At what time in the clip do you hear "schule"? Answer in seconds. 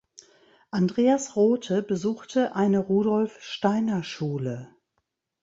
4.01-4.75